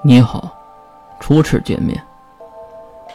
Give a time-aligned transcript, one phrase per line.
[0.00, 0.48] 你好，
[1.18, 2.00] 初次见面。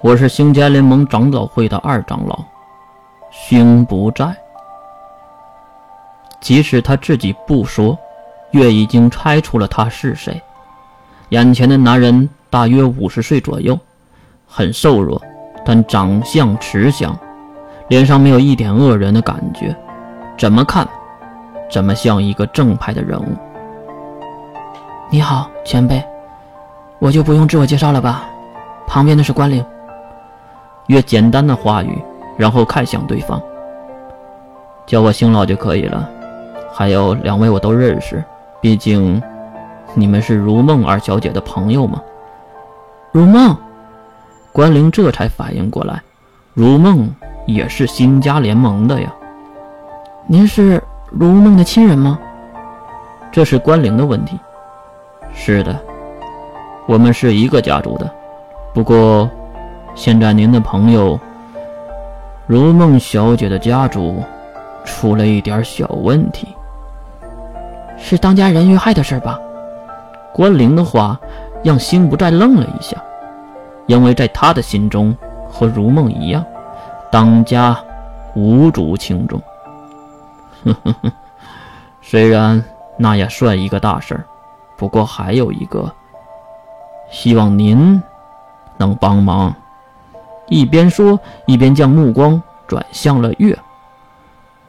[0.00, 2.42] 我是星家联盟长老会的二长老，
[3.30, 4.34] 星不在。
[6.40, 7.98] 即使他自己不说，
[8.52, 10.40] 月已经猜出了他是谁。
[11.28, 13.78] 眼前的男人大约五十岁左右，
[14.46, 15.20] 很瘦弱，
[15.66, 17.14] 但长相慈祥，
[17.88, 19.76] 脸上没有一点恶人的感觉，
[20.38, 20.88] 怎么看，
[21.70, 23.36] 怎么像一个正派的人物。
[25.10, 26.02] 你好，前辈，
[27.00, 28.24] 我就不用自我介绍了吧？
[28.86, 29.64] 旁边的是关灵。
[30.86, 31.98] 越简单的话语，
[32.36, 33.40] 然后看向对方，
[34.86, 36.08] 叫我星老就可以了。
[36.72, 38.22] 还有两位我都认识，
[38.60, 39.22] 毕竟
[39.94, 42.02] 你们是如梦二小姐的朋友嘛。
[43.12, 43.56] 如梦，
[44.52, 46.02] 关灵这才反应过来，
[46.52, 47.08] 如梦
[47.46, 49.10] 也是新家联盟的呀。
[50.26, 52.18] 您是如梦的亲人吗？
[53.32, 54.38] 这是关灵的问题。
[55.32, 55.80] 是的，
[56.86, 58.10] 我们是一个家族的。
[58.72, 59.28] 不过，
[59.94, 61.18] 现在您的朋友
[62.46, 64.22] 如梦小姐的家族
[64.84, 66.48] 出了一点小问题，
[67.98, 69.38] 是当家人遇害的事吧？
[70.32, 71.18] 关灵的话
[71.62, 72.96] 让心不再愣了一下，
[73.86, 75.16] 因为在他的心中
[75.48, 76.44] 和如梦一样，
[77.10, 77.76] 当家
[78.34, 79.40] 无足轻重。
[80.64, 81.12] 呵呵呵，
[82.00, 82.62] 虽然
[82.96, 84.24] 那也算一个大事儿。
[84.76, 85.92] 不过还有一个，
[87.10, 88.00] 希望您
[88.78, 89.54] 能帮忙。
[90.48, 93.56] 一边说，一边将目光转向了月。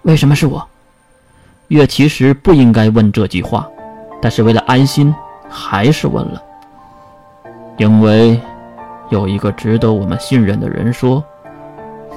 [0.04, 0.68] 为什么是我？
[1.70, 3.68] 月其实不应该问这句话，
[4.22, 5.14] 但是为了安心，
[5.50, 6.42] 还是问了。
[7.78, 8.40] 因为
[9.10, 11.24] 有一个值得我们信任的人说，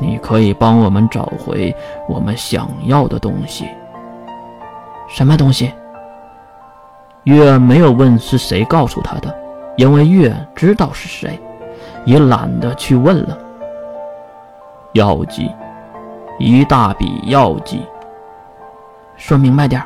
[0.00, 1.75] 你可以帮我们找回
[2.09, 3.69] 我们想要的东西。
[5.09, 5.72] 什么东西？
[7.22, 9.34] 月没有问是谁告诉他的，
[9.77, 11.39] 因为月知道是谁，
[12.05, 13.39] 也懒得去问了。
[14.92, 15.50] 药剂，
[16.38, 17.82] 一大笔药剂。
[19.16, 19.82] 说明白点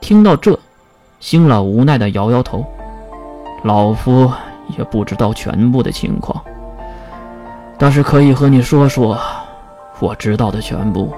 [0.00, 0.58] 听到这，
[1.20, 2.64] 星老无奈的摇摇头。
[3.64, 4.30] 老夫
[4.76, 6.42] 也不知道全部的情况，
[7.78, 9.18] 但是可以和你说说
[10.00, 11.12] 我知道的全部。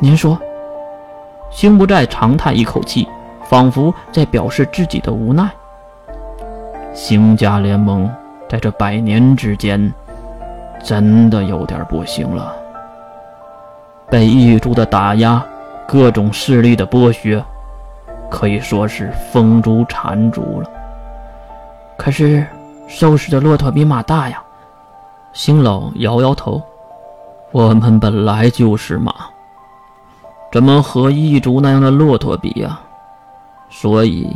[0.00, 0.38] 您说。
[1.50, 3.08] 星不在长叹一口气。
[3.46, 5.46] 仿佛在表示自己的无奈。
[6.94, 8.08] 星家联盟
[8.48, 9.92] 在这百年之间，
[10.84, 12.54] 真的有点不行了。
[14.08, 15.44] 被异族的打压，
[15.88, 17.44] 各种势力的剥削，
[18.30, 20.70] 可以说是风烛残烛了。
[21.96, 22.46] 可是，
[22.86, 24.40] 收拾的骆驼比马大呀。
[25.32, 26.62] 星老摇摇头
[27.50, 29.12] ：“我们本来就是马，
[30.52, 32.78] 怎么和异族那样的骆驼比呀？”
[33.68, 34.30] 所以，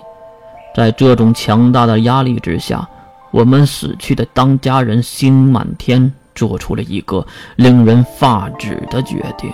[0.79, 2.89] 在这种强大的压力之下，
[3.33, 9.53] 我们死去的当家人星满天做出了一个令人发指的决定。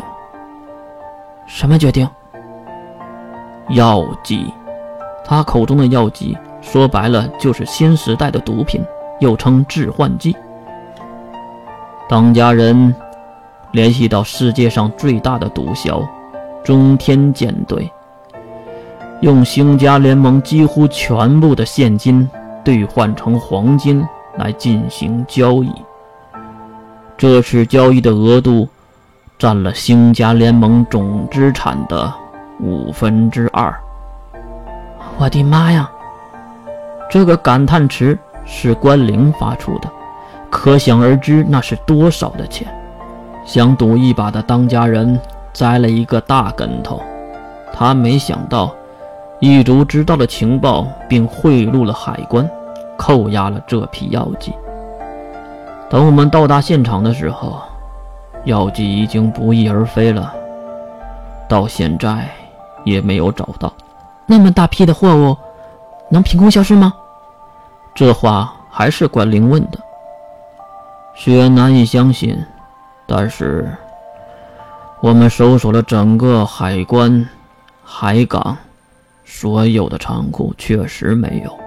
[1.46, 2.06] 什么决定？
[3.70, 4.52] 药剂。
[5.24, 8.84] 他口中的药剂，说白了就是新时代的毒品，
[9.18, 10.36] 又称致幻剂。
[12.06, 12.94] 当家人
[13.72, 16.06] 联系到世界上最大的毒枭——
[16.62, 17.90] 中天舰队。
[19.24, 22.28] 用星家联盟几乎全部的现金
[22.62, 25.72] 兑换成黄金来进行交易，
[27.16, 28.68] 这次交易的额度
[29.38, 32.12] 占了星家联盟总资产的
[32.60, 33.74] 五分之二。
[35.16, 35.90] 我的妈呀！
[37.08, 39.88] 这个感叹词是关灵发出的，
[40.50, 42.68] 可想而知那是多少的钱。
[43.46, 45.18] 想赌一把的当家人
[45.54, 47.02] 栽了一个大跟头，
[47.72, 48.70] 他没想到。
[49.44, 52.48] 异族知道了情报，并贿赂了海关，
[52.96, 54.54] 扣押了这批药剂。
[55.90, 57.60] 等我们到达现场的时候，
[58.44, 60.32] 药剂已经不翼而飞了，
[61.46, 62.26] 到现在
[62.84, 63.70] 也没有找到。
[64.24, 65.36] 那么大批的货物，
[66.08, 66.94] 能凭空消失吗？
[67.94, 69.78] 这话还是关灵问的。
[71.14, 72.34] 虽然难以相信，
[73.06, 73.70] 但是
[75.02, 77.28] 我们搜索了整个海关、
[77.84, 78.56] 海港。
[79.24, 81.58] 所有的仓库确实没有，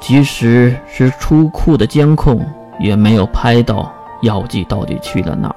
[0.00, 2.40] 即使是出库的监控
[2.78, 3.92] 也没有拍到
[4.22, 5.56] 药剂到底去了哪儿。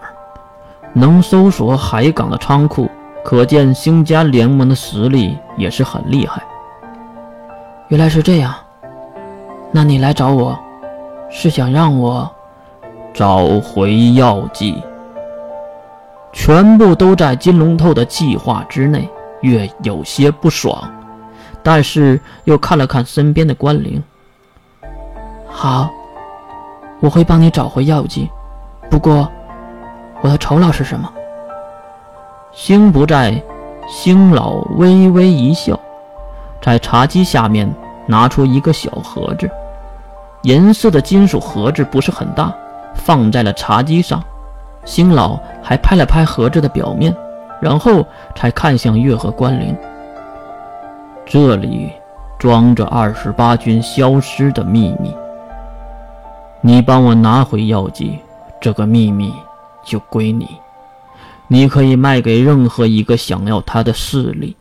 [0.93, 2.89] 能搜索海港的仓库，
[3.23, 6.41] 可见星家联盟的实力也是很厉害。
[7.87, 8.53] 原来是这样，
[9.71, 10.57] 那你来找我，
[11.29, 12.29] 是想让我
[13.13, 14.81] 找回药剂？
[16.33, 19.07] 全部都在金龙头的计划之内。
[19.41, 20.89] 月有些不爽，
[21.61, 24.01] 但是又看了看身边的关灵，
[25.47, 25.89] 好，
[26.99, 28.29] 我会帮你找回药剂。
[28.89, 29.29] 不过，
[30.21, 31.11] 我的酬劳是什么？
[32.51, 33.41] 星不在，
[33.87, 35.79] 星老微微一笑，
[36.61, 37.71] 在茶几下面
[38.05, 39.49] 拿出一个小盒子，
[40.43, 42.53] 银色的金属盒子不是很大，
[42.93, 44.21] 放在了茶几上。
[44.83, 47.15] 星老还拍了拍盒子的表面，
[47.61, 48.05] 然后
[48.35, 49.77] 才看向月和关灵。
[51.25, 51.91] 这里
[52.37, 55.15] 装着二十八军消失的秘密，
[56.59, 58.19] 你帮我拿回药剂，
[58.59, 59.33] 这个秘密
[59.85, 60.49] 就归你。
[61.47, 64.55] 你可以卖给任何一个想要他的势力，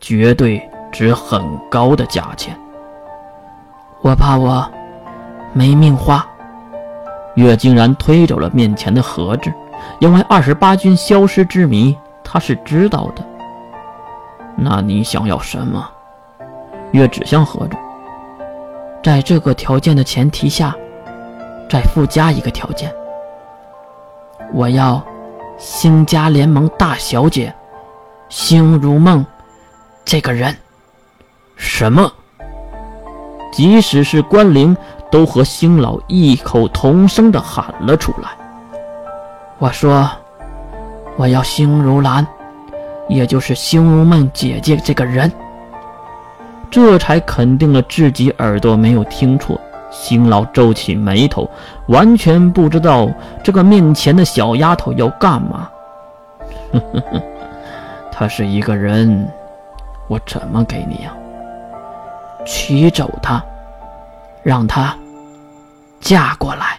[0.00, 2.58] 绝对值很高的价钱。
[4.02, 4.68] 我怕我
[5.52, 6.26] 没命花。
[7.34, 9.52] 月竟然推走了面前的盒子，
[9.98, 11.94] 因为二十八军消失之谜
[12.26, 13.24] 他是知道的。
[14.56, 15.88] 那你想要什么？
[16.90, 17.76] 月指向盒子，
[19.02, 20.74] 在这个条件的前提下，
[21.70, 22.92] 再附加一个条件，
[24.52, 25.00] 我要。
[25.58, 27.50] 星家联盟大小姐，
[28.28, 29.24] 星如梦，
[30.04, 30.54] 这个人，
[31.56, 32.12] 什么？
[33.50, 34.76] 即使是关灵，
[35.10, 38.28] 都和星老异口同声的喊了出来。
[39.56, 40.06] 我说，
[41.16, 42.26] 我要星如兰，
[43.08, 45.30] 也就是星如梦姐姐这个人。
[46.70, 49.58] 这才肯定了自己耳朵没有听错。
[49.90, 51.48] 星老皱起眉头，
[51.88, 53.08] 完全不知道
[53.42, 55.70] 这个面前的小丫头要干嘛。
[56.72, 57.22] 呵呵呵，
[58.12, 59.26] 她是一个人，
[60.08, 61.14] 我怎么给你呀？
[62.44, 63.42] 娶走她，
[64.42, 64.94] 让她
[66.00, 66.78] 嫁过来。